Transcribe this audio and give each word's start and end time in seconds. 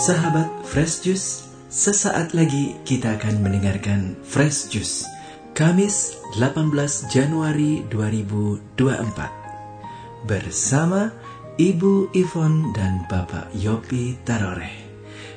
Sahabat 0.00 0.48
Fresh 0.64 1.04
Juice, 1.04 1.44
sesaat 1.68 2.32
lagi 2.32 2.72
kita 2.88 3.20
akan 3.20 3.44
mendengarkan 3.44 4.16
Fresh 4.24 4.72
Juice 4.72 5.04
Kamis 5.52 6.16
18 6.40 6.72
Januari 7.12 7.84
2024 7.92 10.24
bersama 10.24 11.12
Ibu 11.60 12.16
Ivon 12.16 12.72
dan 12.72 13.04
Bapak 13.12 13.52
Yopi 13.52 14.16
Taroreh 14.24 14.72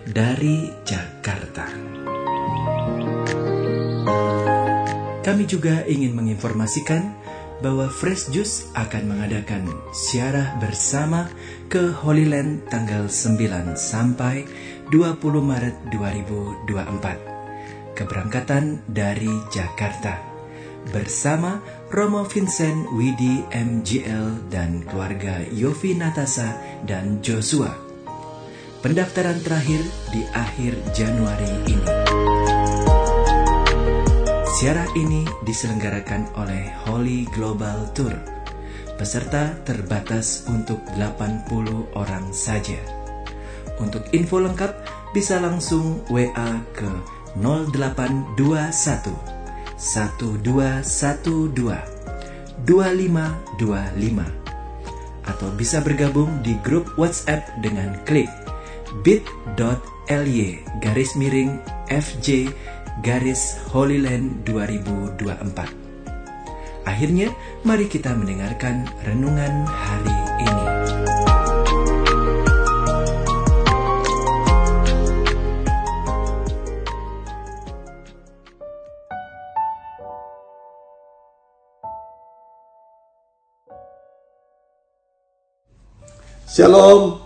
dari 0.07 0.71
Jakarta. 0.88 1.67
Kami 5.27 5.43
juga 5.43 5.84
ingin 5.91 6.16
menginformasikan 6.16 7.11
bahwa 7.64 7.88
Fresh 7.88 8.27
Juice 8.36 8.68
akan 8.75 9.16
mengadakan 9.16 9.63
siarah 9.95 10.59
bersama 10.59 11.31
ke 11.71 11.95
Holy 11.95 12.27
Land 12.27 12.67
tanggal 12.67 13.08
9 13.08 13.80
sampai 13.80 14.44
20 14.91 15.23
Maret 15.40 15.80
2024. 15.95 17.95
Keberangkatan 17.95 18.84
dari 18.91 19.31
Jakarta 19.48 20.20
bersama 20.91 21.63
Romo 21.88 22.27
Vincent 22.27 22.91
Widi 22.91 23.48
MGL 23.48 24.52
dan 24.52 24.84
keluarga 24.84 25.40
Yofi 25.55 25.95
Natasa 25.95 26.59
dan 26.84 27.23
Joshua. 27.23 27.71
Pendaftaran 28.84 29.40
terakhir 29.40 29.80
di 30.12 30.27
akhir 30.35 30.76
Januari 30.91 31.48
ini. 31.71 32.02
Siarah 34.53 34.85
ini 34.93 35.25
diselenggarakan 35.49 36.38
oleh 36.38 36.70
Holy 36.85 37.25
Global 37.34 37.89
Tour. 37.98 38.13
Peserta 39.02 39.57
terbatas 39.66 40.45
untuk 40.45 40.77
80 40.93 41.49
orang 41.98 42.29
saja. 42.29 42.77
Untuk 43.81 44.05
info 44.13 44.37
lengkap 44.37 44.70
bisa 45.09 45.41
langsung 45.41 46.05
WA 46.05 46.62
ke 46.77 46.85
0821 47.34 48.37
1212 48.37 50.46
2525 52.62 55.26
atau 55.26 55.49
bisa 55.57 55.81
bergabung 55.81 56.29
di 56.46 56.54
grup 56.62 56.93
WhatsApp 56.93 57.57
dengan 57.65 57.98
klik 58.05 58.29
bit.ly 59.01 60.62
garis 60.77 61.18
miring 61.18 61.57
FJ 61.90 62.54
garis 63.02 63.58
Holyland 63.74 64.46
2024. 64.46 65.66
Akhirnya, 66.84 67.31
mari 67.63 67.88
kita 67.88 68.12
mendengarkan 68.12 68.86
renungan 69.08 69.66
hari 69.66 70.18
ini. 70.44 70.68
Shalom 86.53 87.22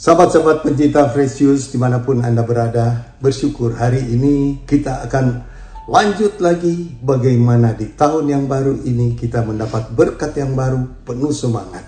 Sahabat-sahabat 0.00 0.64
pencinta 0.64 1.12
Fresh 1.12 1.44
Juice 1.44 1.68
di 1.68 1.76
mana 1.76 2.00
pun 2.00 2.24
Anda 2.24 2.40
berada 2.40 3.12
Bersyukur 3.20 3.76
hari 3.76 4.00
ini 4.00 4.64
kita 4.64 5.04
akan 5.04 5.44
lanjut 5.92 6.40
lagi 6.40 6.96
Bagaimana 7.04 7.76
di 7.76 7.92
tahun 7.92 8.32
yang 8.32 8.44
baru 8.48 8.80
ini 8.80 9.12
kita 9.12 9.44
mendapat 9.44 9.92
berkat 9.92 10.40
yang 10.40 10.56
baru 10.56 11.04
Penuh 11.04 11.36
semangat 11.36 11.84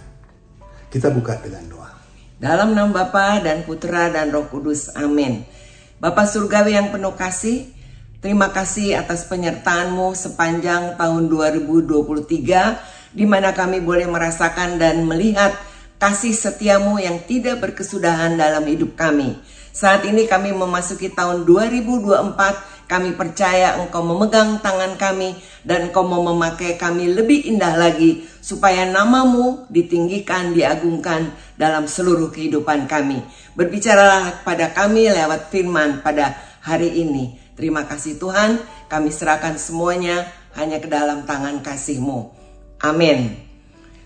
Kita 0.92 1.08
buka 1.08 1.40
dengan 1.40 1.64
doa 1.72 1.88
Dalam 2.36 2.76
nama 2.76 2.92
Bapa 2.92 3.40
dan 3.40 3.64
Putra 3.64 4.12
dan 4.12 4.28
Roh 4.28 4.44
Kudus, 4.44 4.92
amin. 4.92 5.48
Bapak 5.96 6.28
Surgawi 6.28 6.76
yang 6.76 6.92
penuh 6.92 7.16
kasih, 7.16 7.72
terima 8.20 8.52
kasih 8.52 8.92
atas 8.92 9.24
penyertaanmu 9.24 10.12
sepanjang 10.12 11.00
tahun 11.00 11.32
2023, 11.32 13.16
di 13.16 13.24
mana 13.24 13.56
kami 13.56 13.80
boleh 13.80 14.04
merasakan 14.04 14.76
dan 14.76 15.06
melihat 15.08 15.54
kasih 16.02 16.34
setiamu 16.34 16.98
yang 16.98 17.22
tidak 17.22 17.62
berkesudahan 17.62 18.34
dalam 18.34 18.66
hidup 18.66 18.98
kami. 18.98 19.38
Saat 19.70 20.02
ini 20.02 20.26
kami 20.26 20.50
memasuki 20.50 21.14
tahun 21.14 21.46
2024, 21.46 22.90
kami 22.90 23.14
percaya 23.14 23.78
engkau 23.78 24.02
memegang 24.02 24.58
tangan 24.58 24.98
kami 24.98 25.38
dan 25.62 25.88
engkau 25.88 26.02
mau 26.02 26.20
memakai 26.26 26.74
kami 26.74 27.06
lebih 27.06 27.46
indah 27.46 27.78
lagi 27.78 28.26
supaya 28.42 28.82
namamu 28.82 29.64
ditinggikan, 29.70 30.50
diagungkan 30.50 31.30
dalam 31.54 31.86
seluruh 31.86 32.34
kehidupan 32.34 32.90
kami. 32.90 33.22
Berbicaralah 33.54 34.42
pada 34.42 34.74
kami 34.74 35.06
lewat 35.06 35.54
firman 35.54 36.02
pada 36.02 36.34
hari 36.66 36.98
ini. 36.98 37.38
Terima 37.54 37.86
kasih 37.86 38.18
Tuhan, 38.18 38.58
kami 38.90 39.14
serahkan 39.14 39.54
semuanya 39.54 40.26
hanya 40.58 40.82
ke 40.82 40.90
dalam 40.90 41.22
tangan 41.24 41.62
kasih-Mu. 41.62 42.34
Amin. 42.82 43.51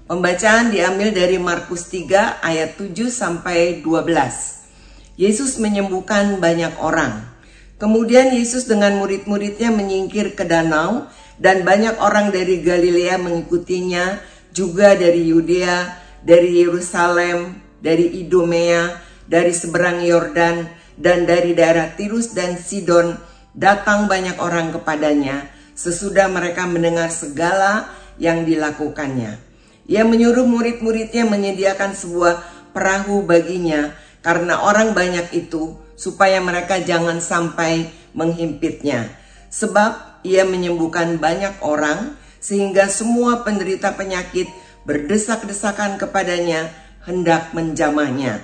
Pembacaan 0.06 0.70
diambil 0.70 1.10
dari 1.10 1.34
Markus 1.34 1.90
3 1.90 2.38
ayat 2.38 2.78
7 2.78 3.10
sampai 3.10 3.82
12. 3.82 5.18
Yesus 5.18 5.58
menyembuhkan 5.58 6.38
banyak 6.38 6.78
orang. 6.78 7.26
Kemudian 7.74 8.30
Yesus 8.30 8.70
dengan 8.70 9.02
murid-muridnya 9.02 9.74
menyingkir 9.74 10.38
ke 10.38 10.46
danau 10.46 11.10
dan 11.42 11.66
banyak 11.66 11.98
orang 11.98 12.30
dari 12.30 12.62
Galilea 12.62 13.18
mengikutinya, 13.18 14.22
juga 14.54 14.94
dari 14.94 15.26
Yudea, 15.26 15.98
dari 16.22 16.62
Yerusalem, 16.62 17.58
dari 17.82 18.22
Idumea, 18.22 19.02
dari 19.26 19.50
seberang 19.50 20.06
Yordan, 20.06 20.70
dan 20.94 21.26
dari 21.26 21.50
daerah 21.50 21.98
Tirus 21.98 22.30
dan 22.30 22.54
Sidon 22.54 23.18
datang 23.58 24.06
banyak 24.06 24.38
orang 24.38 24.70
kepadanya 24.70 25.50
sesudah 25.74 26.30
mereka 26.30 26.62
mendengar 26.70 27.10
segala 27.10 27.90
yang 28.22 28.46
dilakukannya. 28.46 29.45
Ia 29.86 30.02
menyuruh 30.02 30.46
murid-muridnya 30.46 31.26
menyediakan 31.30 31.94
sebuah 31.94 32.42
perahu 32.74 33.22
baginya 33.22 33.94
karena 34.20 34.58
orang 34.66 34.92
banyak 34.92 35.30
itu 35.32 35.78
supaya 35.94 36.42
mereka 36.42 36.82
jangan 36.82 37.22
sampai 37.22 37.86
menghimpitnya. 38.10 39.06
Sebab 39.48 40.22
ia 40.26 40.42
menyembuhkan 40.42 41.22
banyak 41.22 41.62
orang 41.62 42.18
sehingga 42.42 42.90
semua 42.90 43.46
penderita 43.46 43.94
penyakit 43.94 44.50
berdesak-desakan 44.82 45.98
kepadanya 46.02 46.70
hendak 47.06 47.54
menjamahnya. 47.54 48.42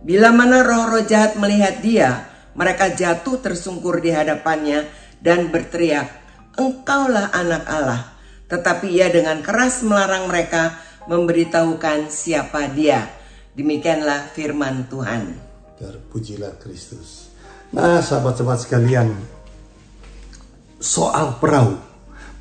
Bila 0.00 0.30
mana 0.30 0.62
roh-roh 0.62 1.04
jahat 1.04 1.36
melihat 1.36 1.82
dia, 1.82 2.30
mereka 2.54 2.94
jatuh 2.94 3.42
tersungkur 3.42 3.98
di 3.98 4.14
hadapannya 4.14 4.86
dan 5.20 5.50
berteriak, 5.52 6.08
"Engkaulah 6.56 7.30
anak 7.34 7.62
Allah." 7.68 8.19
Tetapi 8.50 8.90
ia 8.90 9.06
dengan 9.08 9.38
keras 9.40 9.86
melarang 9.86 10.26
mereka 10.26 10.82
memberitahukan 11.06 12.10
siapa 12.10 12.66
dia. 12.74 13.06
Demikianlah 13.54 14.34
firman 14.34 14.90
Tuhan. 14.90 15.22
Terpujilah 15.78 16.58
Kristus. 16.58 17.30
Nah, 17.70 18.02
sahabat-sahabat 18.02 18.58
sekalian, 18.66 19.08
soal 20.82 21.38
perahu, 21.38 21.78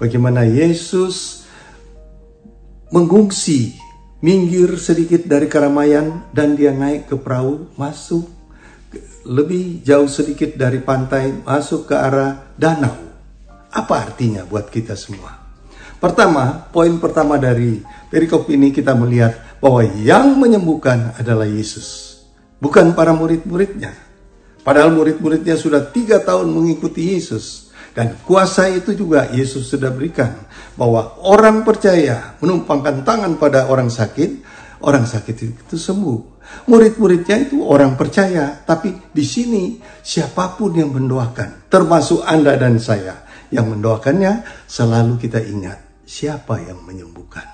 bagaimana 0.01 0.43
Yesus 0.43 1.45
mengungsi, 2.89 3.77
minggir 4.25 4.75
sedikit 4.81 5.23
dari 5.29 5.45
keramaian 5.45 6.25
dan 6.33 6.57
dia 6.57 6.73
naik 6.73 7.07
ke 7.07 7.15
perahu, 7.15 7.69
masuk 7.77 8.25
lebih 9.29 9.85
jauh 9.85 10.09
sedikit 10.09 10.57
dari 10.57 10.81
pantai, 10.81 11.45
masuk 11.45 11.85
ke 11.85 11.95
arah 11.95 12.49
danau. 12.57 12.97
Apa 13.69 14.09
artinya 14.09 14.41
buat 14.49 14.73
kita 14.73 14.97
semua? 14.97 15.38
Pertama, 15.99 16.71
poin 16.71 16.95
pertama 16.95 17.35
dari 17.35 17.83
perikop 18.07 18.47
ini 18.47 18.71
kita 18.71 18.95
melihat 18.95 19.59
bahwa 19.59 19.83
yang 19.83 20.39
menyembuhkan 20.39 21.11
adalah 21.19 21.43
Yesus 21.43 22.09
bukan 22.63 22.93
para 22.93 23.15
murid-muridnya. 23.15 23.95
Padahal 24.61 24.91
murid-muridnya 24.93 25.55
sudah 25.55 25.89
tiga 25.89 26.21
tahun 26.21 26.51
mengikuti 26.51 27.15
Yesus. 27.15 27.71
Dan 27.89 28.15
kuasa 28.21 28.69
itu 28.69 28.93
juga 28.93 29.33
Yesus 29.33 29.65
sudah 29.65 29.89
berikan. 29.89 30.45
Bahwa 30.77 31.19
orang 31.25 31.65
percaya 31.65 32.37
menumpangkan 32.39 33.01
tangan 33.01 33.35
pada 33.41 33.65
orang 33.67 33.89
sakit, 33.89 34.45
orang 34.85 35.03
sakit 35.09 35.35
itu 35.35 35.75
sembuh. 35.75 36.39
Murid-muridnya 36.69 37.49
itu 37.49 37.65
orang 37.65 37.97
percaya, 37.97 38.61
tapi 38.63 38.93
di 39.09 39.25
sini 39.25 39.63
siapa 40.05 40.55
pun 40.55 40.73
yang 40.77 40.93
mendoakan, 40.93 41.69
termasuk 41.69 42.25
Anda 42.25 42.57
dan 42.57 42.81
saya, 42.81 43.25
yang 43.53 43.69
mendoakannya 43.69 44.65
selalu 44.65 45.21
kita 45.21 45.45
ingat 45.45 45.88
siapa 46.09 46.57
yang 46.65 46.81
menyembuhkan. 46.81 47.45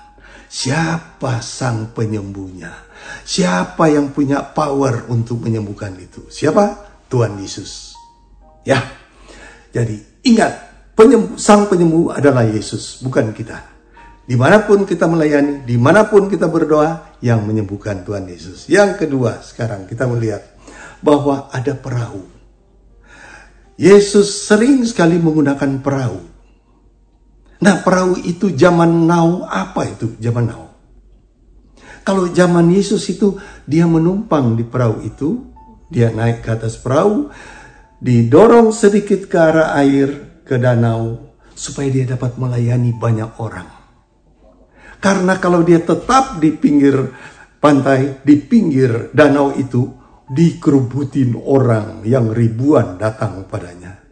Siapa 0.48 1.44
sang 1.44 1.92
penyembuhnya? 1.92 2.72
Siapa 3.28 3.92
yang 3.92 4.16
punya 4.16 4.40
power 4.40 5.04
untuk 5.12 5.44
menyembuhkan 5.44 5.92
itu? 6.00 6.24
Siapa? 6.32 6.88
Tuhan 7.12 7.36
Yesus. 7.36 7.92
Ya. 8.64 8.80
Jadi 9.76 10.24
ingat, 10.24 10.56
penyembuh, 10.96 11.36
sang 11.36 11.68
penyembuh 11.68 12.16
adalah 12.16 12.48
Yesus, 12.48 13.04
bukan 13.04 13.36
kita. 13.36 13.76
Di 14.26 14.34
mana 14.34 14.64
pun 14.64 14.88
kita 14.88 15.04
melayani, 15.06 15.62
di 15.68 15.76
mana 15.76 16.08
pun 16.08 16.26
kita 16.26 16.48
berdoa, 16.48 17.20
yang 17.20 17.44
menyembuhkan 17.44 18.02
Tuhan 18.02 18.26
Yesus. 18.26 18.66
Yang 18.66 19.06
kedua, 19.06 19.44
sekarang 19.44 19.84
kita 19.84 20.08
melihat 20.08 20.42
bahwa 21.04 21.52
ada 21.52 21.76
perahu. 21.76 22.24
Yesus 23.76 24.48
sering 24.48 24.82
sekali 24.88 25.20
menggunakan 25.20 25.84
perahu. 25.84 26.35
Nah, 27.56 27.80
perahu 27.80 28.20
itu 28.20 28.52
zaman 28.52 29.08
now 29.08 29.48
apa 29.48 29.88
itu 29.88 30.12
zaman 30.20 30.44
now? 30.52 30.64
Kalau 32.06 32.30
zaman 32.30 32.70
Yesus 32.70 33.02
itu 33.10 33.34
dia 33.66 33.82
menumpang 33.88 34.54
di 34.54 34.62
perahu 34.62 35.02
itu, 35.02 35.42
dia 35.90 36.14
naik 36.14 36.46
ke 36.46 36.54
atas 36.54 36.78
perahu, 36.78 37.34
didorong 37.98 38.70
sedikit 38.70 39.26
ke 39.26 39.34
arah 39.34 39.74
air 39.74 40.40
ke 40.46 40.54
danau 40.54 41.34
supaya 41.56 41.90
dia 41.90 42.06
dapat 42.06 42.38
melayani 42.38 42.94
banyak 42.94 43.40
orang. 43.42 43.66
Karena 45.02 45.34
kalau 45.42 45.66
dia 45.66 45.82
tetap 45.82 46.38
di 46.38 46.54
pinggir 46.54 47.10
pantai, 47.58 48.22
di 48.22 48.38
pinggir 48.38 49.10
danau 49.10 49.50
itu, 49.58 49.90
dikerubutin 50.30 51.34
orang 51.42 52.06
yang 52.06 52.30
ribuan 52.30 52.98
datang 52.98 53.46
padanya. 53.50 54.05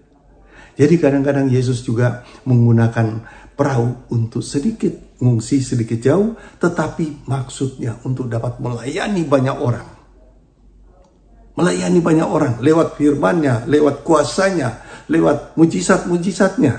Jadi 0.74 0.94
kadang-kadang 0.98 1.46
Yesus 1.46 1.86
juga 1.86 2.26
menggunakan 2.44 3.22
perahu 3.54 4.10
untuk 4.10 4.42
sedikit 4.42 5.14
ngungsi 5.22 5.62
sedikit 5.62 6.02
jauh, 6.02 6.34
tetapi 6.58 7.30
maksudnya 7.30 8.02
untuk 8.02 8.26
dapat 8.26 8.58
melayani 8.58 9.22
banyak 9.22 9.56
orang. 9.56 9.88
Melayani 11.54 12.02
banyak 12.02 12.26
orang 12.26 12.54
lewat 12.58 12.98
firmannya, 12.98 13.70
lewat 13.70 14.02
kuasanya, 14.02 14.82
lewat 15.06 15.54
mujizat-mujizatnya. 15.54 16.74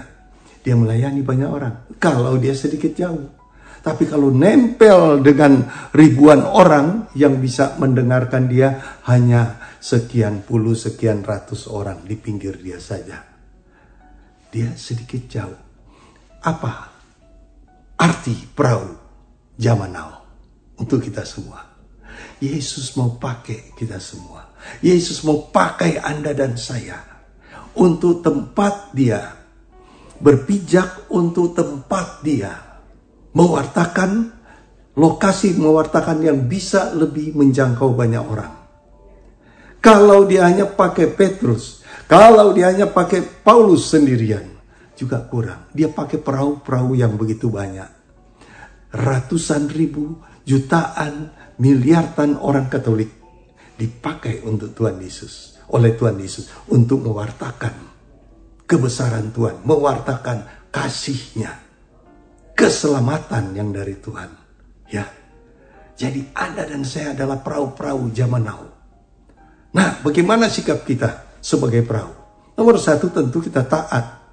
Dia 0.59 0.75
melayani 0.75 1.23
banyak 1.23 1.47
orang. 1.47 1.73
Kalau 1.95 2.35
dia 2.35 2.51
sedikit 2.51 2.91
jauh. 2.91 3.31
Tapi 3.79 4.09
kalau 4.09 4.33
nempel 4.33 5.21
dengan 5.21 5.61
ribuan 5.93 6.41
orang 6.41 7.13
yang 7.13 7.37
bisa 7.37 7.77
mendengarkan 7.77 8.49
dia 8.49 8.99
hanya 9.05 9.61
sekian 9.77 10.41
puluh, 10.41 10.73
sekian 10.73 11.21
ratus 11.21 11.69
orang 11.69 12.01
di 12.03 12.17
pinggir 12.17 12.57
dia 12.59 12.81
saja. 12.81 13.34
Dia 14.55 14.71
sedikit 14.79 15.27
jauh. 15.27 15.59
Apa 16.39 16.87
arti 17.99 18.31
perahu 18.55 18.95
zaman 19.59 19.91
now 19.91 20.23
untuk 20.79 21.03
kita 21.03 21.27
semua? 21.27 21.59
Yesus 22.39 22.95
mau 22.95 23.19
pakai 23.19 23.75
kita 23.75 23.99
semua. 23.99 24.55
Yesus 24.79 25.27
mau 25.27 25.51
pakai 25.51 25.99
Anda 25.99 26.31
dan 26.31 26.55
saya 26.55 27.03
untuk 27.75 28.23
tempat 28.23 28.95
dia. 28.95 29.43
Berpijak 30.15 31.11
untuk 31.11 31.51
tempat 31.51 32.23
dia 32.23 32.55
mewartakan 33.35 34.31
lokasi 34.95 35.59
mewartakan 35.59 36.23
yang 36.23 36.47
bisa 36.47 36.95
lebih 36.95 37.35
menjangkau 37.35 37.91
banyak 37.91 38.23
orang. 38.23 38.55
Kalau 39.83 40.23
dia 40.23 40.47
hanya 40.47 40.71
pakai 40.71 41.11
Petrus, 41.11 41.84
kalau 42.05 42.53
dia 42.53 42.69
hanya 42.69 42.85
pakai 42.85 43.25
Paulus 43.41 43.89
sendirian, 43.89 44.45
juga 44.93 45.25
kurang. 45.25 45.69
Dia 45.73 45.89
pakai 45.89 46.21
perahu-perahu 46.21 46.93
yang 46.93 47.17
begitu 47.17 47.49
banyak. 47.51 47.89
Ratusan 48.95 49.67
ribu, 49.73 50.21
jutaan, 50.45 51.33
miliaran 51.59 52.39
orang 52.39 52.71
Katolik 52.71 53.11
dipakai 53.75 54.45
untuk 54.47 54.71
Tuhan 54.71 55.01
Yesus, 55.01 55.59
oleh 55.73 55.97
Tuhan 55.97 56.15
Yesus 56.15 56.47
untuk 56.71 57.03
mewartakan 57.03 57.73
kebesaran 58.63 59.35
Tuhan, 59.35 59.65
mewartakan 59.65 60.69
kasihnya 60.71 61.51
keselamatan 62.55 63.51
yang 63.57 63.73
dari 63.73 63.97
Tuhan. 63.99 64.29
Ya. 64.89 65.05
Jadi 65.95 66.31
Anda 66.35 66.67
dan 66.67 66.83
saya 66.83 67.15
adalah 67.15 67.39
perahu-perahu 67.39 68.11
zaman 68.11 68.43
now. 68.43 68.63
Nah, 69.75 69.99
bagaimana 70.03 70.47
sikap 70.47 70.83
kita 70.87 71.24
sebagai 71.45 71.85
perahu? 71.85 72.13
Nomor 72.57 72.81
satu 72.81 73.13
tentu 73.13 73.45
kita 73.45 73.61
taat. 73.69 74.25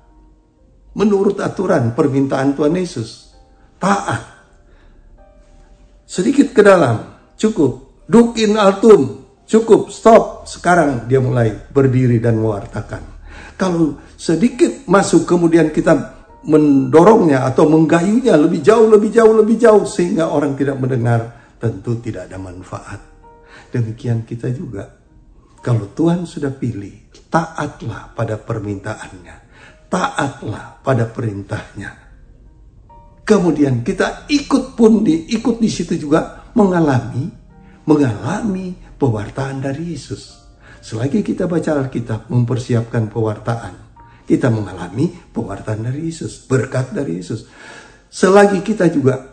Menurut 0.97 1.37
aturan 1.45 1.93
permintaan 1.93 2.57
Tuhan 2.57 2.73
Yesus. 2.73 3.37
Taat. 3.77 4.23
Sedikit 6.09 6.57
ke 6.57 6.65
dalam. 6.65 7.29
Cukup. 7.37 8.05
Dukin 8.09 8.57
altum. 8.57 9.29
Cukup. 9.45 9.93
Stop. 9.93 10.49
Sekarang 10.49 11.05
dia 11.05 11.21
mulai 11.21 11.53
berdiri 11.53 12.17
dan 12.23 12.41
mewartakan. 12.41 13.13
Kalau 13.57 14.01
sedikit 14.17 14.89
masuk 14.89 15.29
kemudian 15.29 15.73
kita 15.73 16.23
mendorongnya 16.47 17.47
atau 17.47 17.71
menggayunya 17.71 18.35
lebih 18.35 18.63
jauh, 18.63 18.87
lebih 18.91 19.11
jauh, 19.15 19.35
lebih 19.35 19.57
jauh 19.59 19.85
sehingga 19.87 20.31
orang 20.31 20.59
tidak 20.59 20.79
mendengar 20.79 21.21
tentu 21.59 21.99
tidak 22.03 22.27
ada 22.31 22.39
manfaat. 22.39 23.01
Demikian 23.71 24.27
kita 24.27 24.51
juga. 24.51 25.02
Kalau 25.63 25.95
Tuhan 25.95 26.27
sudah 26.27 26.51
pilih, 26.51 27.09
taatlah 27.31 28.11
pada 28.13 28.35
permintaannya. 28.37 29.37
Taatlah 29.87 30.83
pada 30.83 31.07
perintahnya. 31.07 31.91
Kemudian 33.23 33.87
kita 33.87 34.27
ikut 34.27 34.75
pun 34.75 35.07
di 35.07 35.31
ikut 35.31 35.63
di 35.63 35.71
situ 35.71 35.95
juga 35.95 36.51
mengalami 36.59 37.43
mengalami 37.87 38.75
pewartaan 38.99 39.63
dari 39.63 39.95
Yesus. 39.95 40.39
Selagi 40.83 41.23
kita 41.23 41.47
baca 41.47 41.79
Alkitab 41.79 42.27
mempersiapkan 42.27 43.07
pewartaan, 43.07 43.75
kita 44.27 44.51
mengalami 44.51 45.11
pewartaan 45.31 45.87
dari 45.87 46.11
Yesus, 46.11 46.43
berkat 46.47 46.91
dari 46.91 47.23
Yesus. 47.23 47.47
Selagi 48.11 48.63
kita 48.67 48.91
juga 48.91 49.31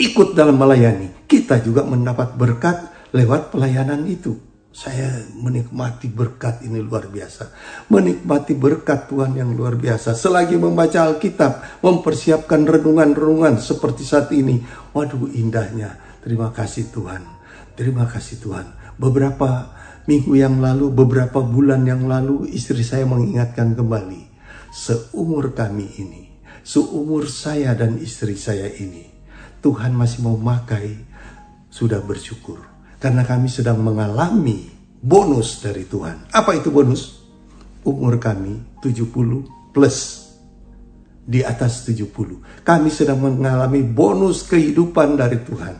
ikut 0.00 0.32
dalam 0.32 0.56
melayani, 0.56 1.28
kita 1.28 1.60
juga 1.60 1.84
mendapat 1.84 2.32
berkat 2.36 2.76
lewat 3.12 3.52
pelayanan 3.52 4.04
itu. 4.08 4.36
Saya 4.76 5.24
menikmati 5.32 6.12
berkat 6.12 6.60
ini 6.68 6.84
luar 6.84 7.08
biasa. 7.08 7.48
Menikmati 7.88 8.52
berkat 8.52 9.08
Tuhan 9.08 9.32
yang 9.32 9.56
luar 9.56 9.80
biasa. 9.80 10.12
Selagi 10.12 10.60
membaca 10.60 11.08
Alkitab, 11.08 11.80
mempersiapkan 11.80 12.60
renungan-renungan 12.60 13.56
seperti 13.56 14.04
saat 14.04 14.28
ini. 14.36 14.60
Waduh 14.92 15.32
indahnya. 15.32 15.96
Terima 16.20 16.52
kasih 16.52 16.92
Tuhan. 16.92 17.24
Terima 17.72 18.04
kasih 18.04 18.36
Tuhan. 18.36 18.68
Beberapa 19.00 19.72
Minggu 20.06 20.38
yang 20.38 20.62
lalu, 20.62 20.94
beberapa 20.94 21.42
bulan 21.42 21.82
yang 21.82 22.06
lalu, 22.06 22.46
istri 22.54 22.86
saya 22.86 23.02
mengingatkan 23.10 23.74
kembali. 23.74 24.22
Seumur 24.70 25.50
kami 25.50 25.98
ini, 25.98 26.30
seumur 26.62 27.26
saya 27.26 27.74
dan 27.74 27.98
istri 27.98 28.38
saya 28.38 28.70
ini, 28.70 29.02
Tuhan 29.58 29.90
masih 29.90 30.22
mau 30.22 30.38
makai, 30.38 30.94
sudah 31.74 31.98
bersyukur. 31.98 32.62
Karena 33.02 33.26
kami 33.26 33.50
sedang 33.50 33.82
mengalami 33.82 34.75
bonus 35.06 35.62
dari 35.62 35.86
Tuhan. 35.86 36.34
Apa 36.34 36.58
itu 36.58 36.74
bonus? 36.74 37.22
Umur 37.86 38.18
kami 38.18 38.82
70 38.82 39.70
plus 39.70 40.26
di 41.22 41.46
atas 41.46 41.86
70. 41.86 42.66
Kami 42.66 42.90
sedang 42.90 43.22
mengalami 43.22 43.86
bonus 43.86 44.42
kehidupan 44.50 45.14
dari 45.14 45.38
Tuhan. 45.46 45.74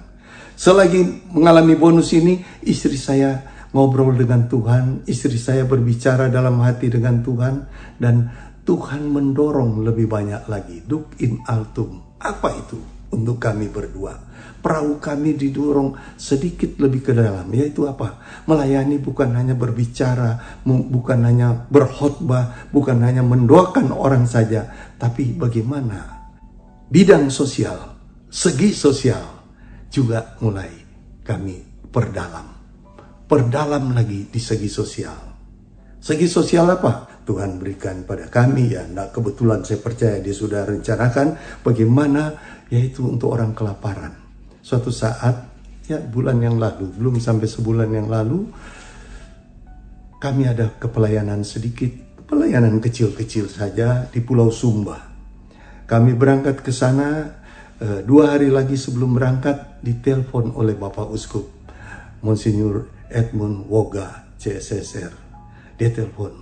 Selagi 0.54 1.26
mengalami 1.35 1.75
bonus 1.75 2.14
ini, 2.14 2.38
istri 2.62 2.95
saya 2.95 3.42
ngobrol 3.75 4.14
dengan 4.14 4.47
Tuhan, 4.47 5.02
istri 5.11 5.37
saya 5.37 5.66
berbicara 5.66 6.30
dalam 6.30 6.62
hati 6.62 6.87
dengan 6.87 7.21
Tuhan, 7.21 7.54
dan 7.99 8.30
Tuhan 8.62 9.11
mendorong 9.11 9.83
lebih 9.83 10.06
banyak 10.06 10.47
lagi. 10.47 10.87
Duk 10.87 11.18
in 11.18 11.42
altum. 11.50 12.16
Apa 12.23 12.49
itu 12.54 12.95
untuk 13.12 13.38
kami 13.38 13.70
berdua? 13.70 14.16
Perahu 14.62 14.98
kami 14.98 15.38
didorong 15.38 15.94
sedikit 16.18 16.75
lebih 16.82 17.06
ke 17.06 17.12
dalam, 17.14 17.46
yaitu 17.54 17.86
apa? 17.86 18.18
Melayani 18.50 18.98
bukan 18.98 19.30
hanya 19.36 19.54
berbicara, 19.54 20.62
bukan 20.66 21.22
hanya 21.22 21.66
berkhotbah, 21.70 22.70
bukan 22.75 22.98
hanya 23.06 23.22
mendoakan 23.22 23.94
orang 23.94 24.26
saja, 24.26 24.66
tapi 24.98 25.36
bagaimana 25.38 26.26
bidang 26.90 27.30
sosial, 27.30 27.94
segi 28.26 28.75
sosial 28.75 29.22
juga 29.86 30.34
mulai 30.42 30.72
kami 31.22 31.62
perdalam 31.94 32.56
perdalam 33.26 33.90
lagi 33.90 34.30
di 34.30 34.38
segi 34.38 34.70
sosial. 34.70 35.18
Segi 35.98 36.30
sosial 36.30 36.70
apa? 36.70 37.26
Tuhan 37.26 37.58
berikan 37.58 38.06
pada 38.06 38.30
kami 38.30 38.78
ya. 38.78 38.86
Nah, 38.86 39.10
kebetulan 39.10 39.66
saya 39.66 39.82
percaya 39.82 40.22
dia 40.22 40.30
sudah 40.30 40.62
rencanakan 40.62 41.34
bagaimana 41.66 42.38
yaitu 42.73 43.06
untuk 43.06 43.35
orang 43.35 43.54
kelaparan. 43.54 44.14
Suatu 44.62 44.90
saat 44.90 45.46
ya 45.87 46.02
bulan 46.02 46.42
yang 46.42 46.58
lalu, 46.58 46.90
belum 46.99 47.23
sampai 47.23 47.46
sebulan 47.46 47.90
yang 47.94 48.11
lalu 48.11 48.50
kami 50.16 50.49
ada 50.49 50.73
kepelayanan 50.80 51.46
sedikit, 51.46 51.92
pelayanan 52.26 52.82
kecil-kecil 52.82 53.46
saja 53.46 54.08
di 54.11 54.18
Pulau 54.25 54.50
Sumba. 54.50 54.99
Kami 55.87 56.18
berangkat 56.18 56.66
ke 56.66 56.75
sana 56.75 57.30
eh, 57.78 58.02
dua 58.02 58.35
hari 58.35 58.50
lagi 58.50 58.75
sebelum 58.75 59.14
berangkat 59.14 59.78
ditelepon 59.85 60.56
oleh 60.58 60.75
Bapak 60.75 61.06
Uskup 61.12 61.46
Monsinyur 62.26 62.90
Edmund 63.06 63.70
Woga 63.70 64.26
CSSR. 64.40 65.12
Dia 65.76 65.92
telepon, 65.92 66.32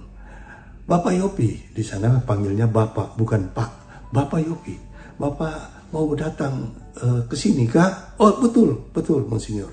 Bapak 0.87 1.13
Yopi, 1.19 1.75
di 1.75 1.83
sana 1.83 2.23
panggilnya 2.23 2.71
Bapak, 2.71 3.19
bukan 3.19 3.51
Pak. 3.51 3.71
Bapak 4.15 4.41
Yopi, 4.47 4.79
Bapak 5.19 5.74
mau 5.95 6.11
datang 6.19 6.75
uh, 6.99 7.23
ke 7.31 7.39
sini 7.39 7.71
kah? 7.71 8.19
Oh 8.19 8.43
betul, 8.43 8.91
betul 8.91 9.23
Monsinyur. 9.31 9.71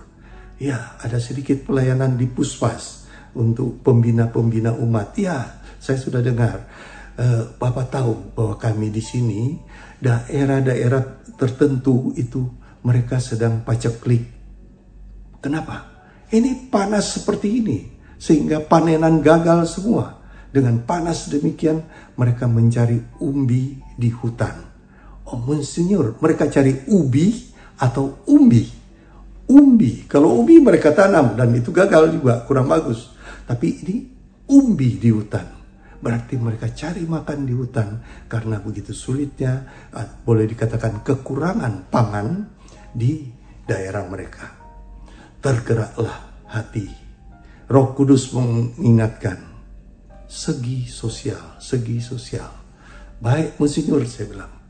Ya, 0.61 0.93
ada 1.01 1.17
sedikit 1.17 1.65
pelayanan 1.65 2.13
di 2.13 2.29
Puspas. 2.29 3.01
untuk 3.31 3.79
pembina-pembina 3.79 4.75
umat. 4.75 5.15
Ya, 5.15 5.63
saya 5.79 5.95
sudah 5.95 6.19
dengar. 6.19 6.67
Uh, 7.15 7.47
Bapak 7.59 7.91
tahu 7.91 8.35
bahwa 8.35 8.55
kami 8.59 8.91
di 8.91 9.03
sini 9.03 9.59
daerah-daerah 9.99 11.23
tertentu 11.35 12.15
itu 12.15 12.43
mereka 12.83 13.19
sedang 13.23 13.63
paceklik. 13.63 14.27
Kenapa? 15.39 15.87
Ini 16.31 16.71
panas 16.71 17.19
seperti 17.19 17.47
ini 17.63 17.79
sehingga 18.15 18.63
panenan 18.63 19.19
gagal 19.19 19.67
semua. 19.67 20.19
Dengan 20.51 20.83
panas 20.83 21.31
demikian 21.31 21.79
mereka 22.19 22.43
mencari 22.47 22.99
umbi 23.23 23.79
di 23.95 24.11
hutan. 24.11 24.70
Monsinyur, 25.37 26.19
mereka 26.19 26.49
cari 26.51 26.87
ubi 26.91 27.51
atau 27.79 28.23
umbi. 28.27 28.63
Umbi, 29.51 30.07
kalau 30.07 30.39
umbi 30.39 30.63
mereka 30.63 30.95
tanam 30.95 31.35
dan 31.35 31.51
itu 31.51 31.75
gagal 31.75 32.15
juga, 32.15 32.43
kurang 32.47 32.71
bagus. 32.71 33.11
Tapi 33.43 33.67
ini 33.83 33.95
umbi 34.47 34.95
di 34.95 35.09
hutan. 35.11 35.59
Berarti 36.01 36.33
mereka 36.39 36.71
cari 36.73 37.05
makan 37.05 37.45
di 37.45 37.53
hutan 37.53 38.01
karena 38.25 38.57
begitu 38.57 38.95
sulitnya, 38.95 39.67
ah, 39.93 40.07
boleh 40.07 40.49
dikatakan 40.49 41.05
kekurangan 41.05 41.91
pangan 41.93 42.47
di 42.95 43.29
daerah 43.67 44.07
mereka. 44.09 44.49
Tergeraklah 45.43 46.47
hati. 46.49 46.87
Roh 47.71 47.95
Kudus 47.95 48.33
mengingatkan, 48.35 49.39
segi 50.27 50.87
sosial, 50.87 51.59
segi 51.59 51.99
sosial. 52.03 52.49
Baik 53.21 53.61
Monsinyur 53.61 54.01
saya 54.07 54.27
bilang, 54.27 54.60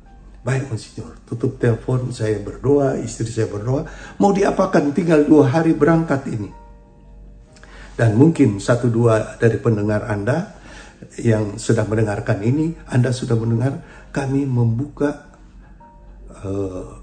baik 0.42 0.74
Monsinyur, 0.74 1.22
tutup 1.30 1.62
telepon 1.62 2.10
saya 2.10 2.42
berdoa, 2.42 2.98
istri 2.98 3.30
saya 3.30 3.46
berdoa, 3.46 3.86
mau 4.18 4.34
diapakan 4.34 4.90
tinggal 4.90 5.22
dua 5.26 5.54
hari 5.54 5.78
berangkat 5.78 6.26
ini. 6.34 6.50
Dan 7.94 8.18
mungkin 8.18 8.58
satu 8.58 8.90
dua 8.90 9.38
dari 9.38 9.62
pendengar 9.62 10.10
Anda 10.10 10.58
yang 11.22 11.62
sedang 11.62 11.94
mendengarkan 11.94 12.42
ini, 12.42 12.74
Anda 12.90 13.14
sudah 13.14 13.38
mendengar 13.38 13.86
kami 14.10 14.50
membuka 14.50 15.30
uh, 16.42 16.98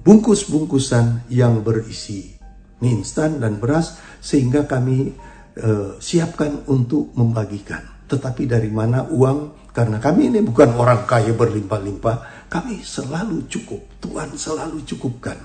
bungkus-bungkusan 0.00 1.28
yang 1.28 1.60
berisi 1.60 2.32
mie 2.78 3.02
instan 3.02 3.42
dan 3.42 3.58
beras 3.58 3.98
sehingga 4.22 4.64
kami 4.64 5.12
uh, 5.60 6.00
siapkan 6.00 6.64
untuk 6.70 7.12
membagikan. 7.12 7.84
Tetapi 8.08 8.48
dari 8.48 8.72
mana 8.72 9.04
uang? 9.04 9.68
Karena 9.74 10.00
kami 10.00 10.32
ini 10.32 10.40
bukan 10.40 10.74
orang 10.74 11.04
kaya 11.04 11.36
berlimpah-limpah, 11.36 12.37
kami 12.48 12.80
selalu 12.80 13.44
cukup. 13.48 13.80
Tuhan 14.00 14.32
selalu 14.34 14.84
cukupkan. 14.88 15.36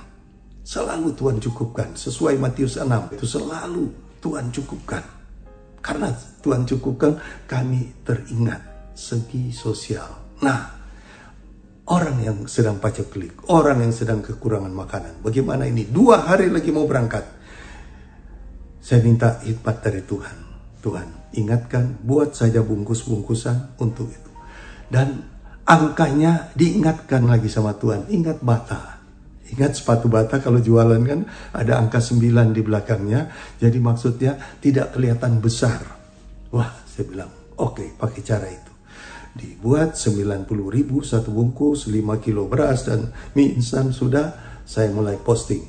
Selalu 0.64 1.12
Tuhan 1.16 1.38
cukupkan. 1.44 1.92
Sesuai 2.00 2.40
Matius 2.40 2.80
6 2.80 3.20
itu 3.20 3.28
selalu 3.28 3.92
Tuhan 4.24 4.48
cukupkan. 4.50 5.04
Karena 5.84 6.16
Tuhan 6.40 6.64
cukupkan, 6.64 7.20
kami 7.44 7.92
teringat 8.08 8.96
segi 8.96 9.52
sosial. 9.52 10.08
Nah, 10.40 10.64
orang 11.92 12.24
yang 12.24 12.38
sedang 12.48 12.80
paceklik, 12.80 13.52
orang 13.52 13.84
yang 13.84 13.92
sedang 13.92 14.24
kekurangan 14.24 14.72
makanan. 14.72 15.20
Bagaimana 15.20 15.68
ini? 15.68 15.84
Dua 15.84 16.24
hari 16.24 16.48
lagi 16.48 16.72
mau 16.72 16.88
berangkat 16.88 17.44
saya 18.84 19.00
minta 19.00 19.40
hikmat 19.40 19.80
dari 19.80 20.04
Tuhan. 20.04 20.38
Tuhan, 20.84 21.36
ingatkan, 21.40 22.04
buat 22.04 22.36
saja 22.36 22.60
bungkus-bungkusan 22.60 23.80
untuk 23.80 24.12
itu. 24.12 24.32
Dan 24.92 25.33
angkanya 25.64 26.52
diingatkan 26.56 27.24
lagi 27.28 27.48
sama 27.48 27.76
Tuhan. 27.76 28.08
Ingat 28.12 28.44
bata. 28.44 29.00
Ingat 29.54 29.78
sepatu 29.78 30.10
bata 30.10 30.42
kalau 30.42 30.58
jualan 30.58 31.00
kan 31.04 31.30
ada 31.54 31.78
angka 31.80 32.00
9 32.02 32.56
di 32.56 32.62
belakangnya. 32.64 33.30
Jadi 33.60 33.78
maksudnya 33.80 34.40
tidak 34.60 34.96
kelihatan 34.96 35.40
besar. 35.40 35.80
Wah, 36.54 36.70
saya 36.88 37.06
bilang, 37.10 37.32
oke 37.60 37.80
okay, 37.80 37.88
pakai 37.94 38.22
cara 38.26 38.48
itu. 38.50 38.72
Dibuat 39.34 39.98
90 39.98 40.46
ribu 40.70 41.02
satu 41.02 41.34
bungkus, 41.34 41.90
5 41.90 42.22
kilo 42.22 42.46
beras 42.46 42.86
dan 42.86 43.10
mie 43.34 43.58
instan 43.58 43.90
sudah 43.90 44.62
saya 44.62 44.94
mulai 44.94 45.18
posting. 45.18 45.66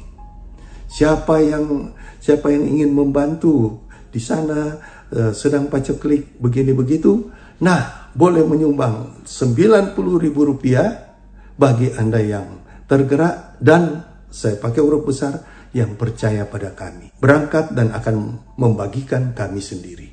Siapa 0.85 1.41
yang 1.41 1.97
siapa 2.21 2.53
yang 2.53 2.65
ingin 2.69 2.93
membantu 2.93 3.83
di 4.13 4.21
sana 4.21 4.79
uh, 5.11 5.33
sedang 5.33 5.67
paceklik 5.73 6.39
begini 6.39 6.77
begitu, 6.77 7.33
nah 7.59 8.04
boleh 8.15 8.47
menyumbang 8.47 9.27
90 9.27 9.95
ribu 10.23 10.41
rupiah 10.47 11.15
bagi 11.59 11.91
Anda 11.95 12.23
yang 12.23 12.49
tergerak 12.87 13.59
dan 13.59 14.07
saya 14.31 14.59
pakai 14.59 14.81
huruf 14.83 15.07
besar 15.07 15.43
yang 15.75 15.99
percaya 15.99 16.47
pada 16.47 16.71
kami. 16.75 17.11
Berangkat 17.19 17.75
dan 17.75 17.91
akan 17.91 18.39
membagikan 18.59 19.35
kami 19.35 19.59
sendiri. 19.59 20.09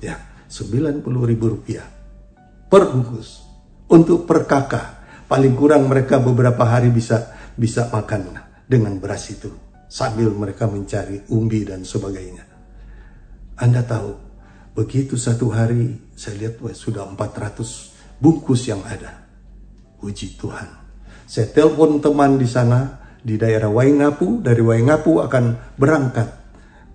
Ya, 0.00 0.20
90 0.48 1.04
ribu 1.04 1.56
rupiah 1.56 1.84
per 2.68 2.92
bungkus 2.92 3.44
untuk 3.88 4.28
per 4.28 4.44
kakak. 4.44 5.00
Paling 5.26 5.54
kurang 5.54 5.86
mereka 5.86 6.18
beberapa 6.18 6.66
hari 6.66 6.90
bisa 6.90 7.32
bisa 7.54 7.86
makan 7.88 8.34
dengan 8.66 8.98
beras 8.98 9.30
itu 9.30 9.50
sambil 9.90 10.30
mereka 10.30 10.70
mencari 10.70 11.26
umbi 11.34 11.66
dan 11.66 11.82
sebagainya. 11.82 12.46
Anda 13.58 13.82
tahu, 13.82 14.29
begitu 14.80 15.20
satu 15.20 15.52
hari 15.52 15.92
saya 16.16 16.40
lihat 16.40 16.64
wah, 16.64 16.72
sudah 16.72 17.04
400 17.04 18.16
bungkus 18.16 18.64
yang 18.64 18.80
ada. 18.88 19.28
Puji 20.00 20.40
Tuhan. 20.40 20.68
Saya 21.28 21.52
telepon 21.52 22.00
teman 22.00 22.40
di 22.40 22.48
sana 22.48 22.96
di 23.20 23.36
daerah 23.36 23.68
Waingapu, 23.68 24.40
dari 24.40 24.64
Waingapu 24.64 25.20
akan 25.20 25.76
berangkat 25.76 26.28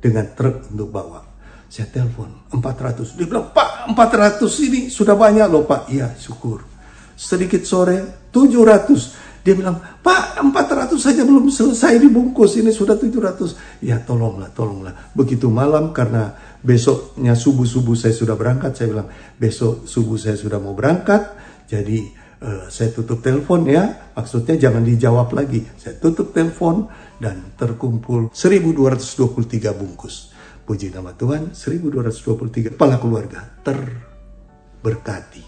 dengan 0.01 0.33
truk 0.33 0.73
untuk 0.73 0.89
bawa. 0.89 1.21
Saya 1.69 1.93
telepon 1.93 2.49
400. 2.49 3.13
Dia 3.13 3.29
bilang, 3.29 3.53
"Pak, 3.53 3.93
400 3.93 4.57
ini 4.65 4.89
sudah 4.89 5.13
banyak 5.13 5.45
loh, 5.45 5.69
Pak." 5.69 5.93
Iya, 5.93 6.17
syukur. 6.17 6.65
Sedikit 7.13 7.61
sore 7.69 8.29
700 8.33 9.13
dia 9.45 9.53
bilang, 9.53 9.77
Pak 9.77 10.41
400 10.41 10.97
saja 10.97 11.21
belum 11.21 11.53
selesai 11.53 12.01
dibungkus, 12.01 12.57
ini 12.57 12.73
sudah 12.73 12.97
700. 12.97 13.85
Ya 13.85 14.01
tolonglah, 14.01 14.49
tolonglah. 14.49 15.13
Begitu 15.13 15.53
malam 15.53 15.93
karena 15.93 16.33
besoknya 16.65 17.37
subuh-subuh 17.37 17.93
saya 17.93 18.17
sudah 18.17 18.33
berangkat, 18.33 18.73
saya 18.73 18.97
bilang, 18.97 19.05
besok 19.37 19.85
subuh 19.85 20.17
saya 20.17 20.33
sudah 20.33 20.57
mau 20.57 20.73
berangkat, 20.73 21.37
jadi 21.69 22.09
uh, 22.41 22.65
saya 22.73 22.89
tutup 22.89 23.21
telepon 23.21 23.69
ya, 23.69 24.09
maksudnya 24.17 24.57
jangan 24.57 24.81
dijawab 24.81 25.29
lagi. 25.37 25.61
Saya 25.77 26.01
tutup 26.01 26.33
telepon 26.33 26.89
dan 27.21 27.53
terkumpul 27.53 28.33
1223 28.33 29.77
bungkus. 29.77 30.33
Puji 30.65 30.89
nama 30.89 31.13
Tuhan, 31.13 31.53
1223 31.53 32.73
kepala 32.73 32.97
keluarga 32.97 33.45
terberkati. 33.61 35.45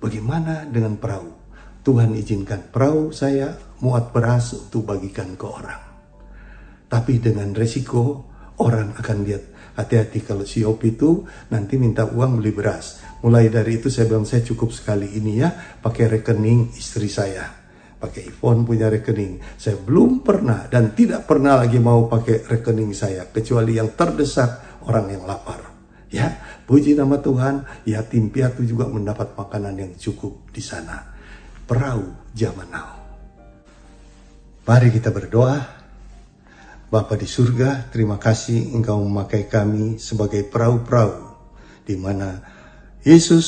Bagaimana 0.00 0.64
dengan 0.64 0.96
perahu? 0.96 1.39
Tuhan 1.80 2.12
izinkan 2.12 2.68
perahu 2.68 3.08
saya 3.08 3.56
muat 3.80 4.12
beras 4.12 4.52
untuk 4.52 4.92
bagikan 4.92 5.32
ke 5.32 5.46
orang. 5.48 5.82
Tapi 6.90 7.22
dengan 7.22 7.56
resiko 7.56 8.28
orang 8.60 8.92
akan 9.00 9.18
lihat 9.24 9.44
hati-hati 9.80 10.20
kalau 10.20 10.44
si 10.44 10.60
Op 10.60 10.84
itu 10.84 11.24
nanti 11.48 11.80
minta 11.80 12.04
uang 12.04 12.44
beli 12.44 12.52
beras. 12.52 13.00
Mulai 13.24 13.48
dari 13.48 13.80
itu 13.80 13.88
saya 13.88 14.12
bilang 14.12 14.28
saya 14.28 14.44
cukup 14.44 14.76
sekali 14.76 15.08
ini 15.16 15.40
ya 15.40 15.48
pakai 15.80 16.20
rekening 16.20 16.76
istri 16.76 17.08
saya. 17.08 17.48
Pakai 18.00 18.28
iPhone 18.28 18.64
punya 18.64 18.88
rekening. 18.92 19.40
Saya 19.56 19.76
belum 19.80 20.20
pernah 20.20 20.68
dan 20.68 20.92
tidak 20.92 21.24
pernah 21.24 21.60
lagi 21.64 21.80
mau 21.80 22.08
pakai 22.08 22.44
rekening 22.44 22.92
saya 22.92 23.28
kecuali 23.28 23.76
yang 23.76 23.92
terdesak 23.96 24.84
orang 24.84 25.16
yang 25.16 25.24
lapar. 25.24 25.68
Ya, 26.10 26.42
puji 26.66 26.98
nama 26.98 27.22
Tuhan, 27.22 27.86
yatim 27.86 28.34
piatu 28.34 28.66
juga 28.66 28.90
mendapat 28.90 29.38
makanan 29.38 29.78
yang 29.78 29.92
cukup 29.94 30.50
di 30.50 30.58
sana 30.58 31.19
perahu 31.70 32.34
zaman 32.34 32.66
now. 32.66 32.98
Mari 34.66 34.90
kita 34.90 35.14
berdoa. 35.14 35.78
Bapa 36.90 37.14
di 37.14 37.30
surga, 37.30 37.86
terima 37.94 38.18
kasih 38.18 38.74
Engkau 38.74 38.98
memakai 39.06 39.46
kami 39.46 40.02
sebagai 40.02 40.42
perahu-perahu 40.50 41.30
di 41.86 41.94
mana 41.94 42.42
Yesus 43.06 43.46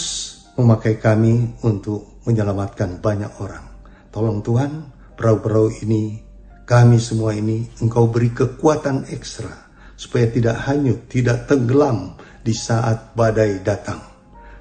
memakai 0.55 1.03
kami 1.03 1.59
untuk 1.67 2.23
menyelamatkan 2.23 3.03
banyak 3.03 3.43
orang. 3.43 3.67
Tolong 4.15 4.47
Tuhan, 4.47 4.95
perahu-perahu 5.19 5.83
ini, 5.83 6.23
kami 6.63 7.03
semua 7.03 7.35
ini, 7.35 7.67
Engkau 7.83 8.07
beri 8.07 8.31
kekuatan 8.31 9.11
ekstra 9.11 9.51
supaya 9.99 10.31
tidak 10.31 10.63
hanyut, 10.71 11.11
tidak 11.11 11.51
tenggelam 11.51 12.15
di 12.47 12.55
saat 12.55 13.19
badai 13.19 13.59
datang. 13.67 13.99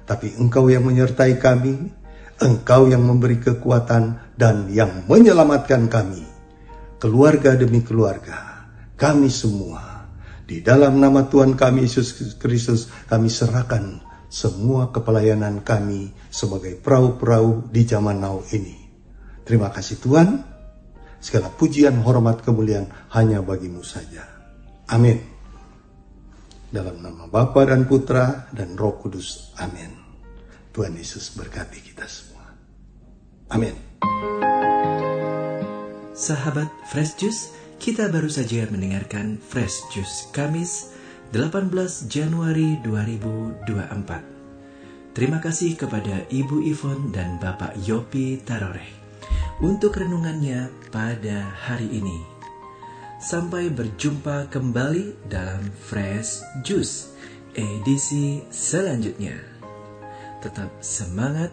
Tapi 0.02 0.34
Engkau 0.42 0.66
yang 0.66 0.82
menyertai 0.82 1.38
kami, 1.38 2.01
Engkau 2.42 2.90
yang 2.90 3.06
memberi 3.06 3.38
kekuatan 3.38 4.34
dan 4.34 4.66
yang 4.68 5.06
menyelamatkan 5.06 5.86
kami. 5.86 6.26
Keluarga 6.98 7.54
demi 7.54 7.82
keluarga, 7.82 8.66
kami 8.98 9.30
semua. 9.30 10.06
Di 10.42 10.60
dalam 10.60 10.98
nama 10.98 11.26
Tuhan 11.26 11.54
kami 11.54 11.86
Yesus 11.86 12.36
Kristus, 12.38 12.90
kami 13.06 13.30
serahkan 13.30 14.02
semua 14.32 14.88
kepelayanan 14.88 15.60
kami 15.60 16.08
sebagai 16.32 16.78
perahu-perahu 16.80 17.68
di 17.68 17.84
zaman 17.84 18.22
now 18.22 18.40
ini. 18.50 18.80
Terima 19.44 19.68
kasih 19.68 20.00
Tuhan. 20.00 20.28
Segala 21.22 21.52
pujian, 21.52 22.02
hormat, 22.02 22.42
kemuliaan 22.42 22.90
hanya 23.14 23.44
bagimu 23.44 23.84
saja. 23.84 24.26
Amin. 24.90 25.20
Dalam 26.72 27.04
nama 27.04 27.28
Bapa 27.28 27.68
dan 27.68 27.84
Putra 27.84 28.48
dan 28.56 28.74
Roh 28.80 28.96
Kudus. 28.96 29.52
Amin. 29.60 29.92
Tuhan 30.72 30.96
Yesus 30.96 31.36
berkati 31.36 31.84
kita 31.84 32.08
semua. 32.08 32.31
Amin. 33.52 33.76
Sahabat 36.16 36.72
Fresh 36.88 37.20
Juice, 37.20 37.52
kita 37.76 38.08
baru 38.08 38.32
saja 38.32 38.64
mendengarkan 38.72 39.36
Fresh 39.36 39.92
Juice 39.92 40.32
Kamis 40.32 40.96
18 41.36 41.68
Januari 42.08 42.80
2024. 42.80 45.12
Terima 45.12 45.36
kasih 45.44 45.76
kepada 45.76 46.24
Ibu 46.32 46.64
Ivon 46.64 47.12
dan 47.12 47.36
Bapak 47.36 47.76
Yopi 47.84 48.40
Taroreh 48.40 48.88
untuk 49.60 50.00
renungannya 50.00 50.72
pada 50.88 51.52
hari 51.68 51.92
ini. 51.92 52.24
Sampai 53.20 53.68
berjumpa 53.68 54.48
kembali 54.48 55.28
dalam 55.28 55.60
Fresh 55.76 56.40
Juice 56.64 57.12
edisi 57.52 58.40
selanjutnya. 58.48 59.36
Tetap 60.40 60.72
semangat, 60.80 61.52